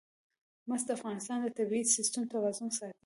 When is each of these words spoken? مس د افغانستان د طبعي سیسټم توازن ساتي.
مس 0.69 0.81
د 0.87 0.89
افغانستان 0.97 1.37
د 1.41 1.47
طبعي 1.57 1.83
سیسټم 1.95 2.23
توازن 2.33 2.69
ساتي. 2.77 2.95